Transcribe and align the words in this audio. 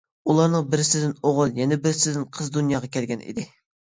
ئۇلارنىڭ 0.33 0.63
بىرسىدىن 0.71 1.13
ئوغۇل، 1.31 1.53
يەنە 1.59 1.77
بىرسىدىن 1.83 2.25
قىز 2.39 2.51
دۇنياغا 2.59 2.91
كەلگەن 2.97 3.23
ئىدى. 3.29 3.47